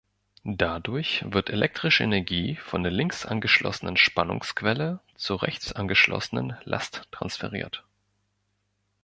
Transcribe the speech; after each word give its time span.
Dadurch 0.55 1.23
wird 1.31 1.51
elektrische 1.51 2.03
Energie 2.03 2.55
von 2.55 2.81
der 2.81 2.91
links 2.91 3.23
angeschlossenen 3.23 3.97
Spannungsquelle 3.97 4.99
zur 5.13 5.43
rechts 5.43 5.73
angeschlossenen 5.73 6.57
Last 6.63 7.07
transferiert. 7.11 7.85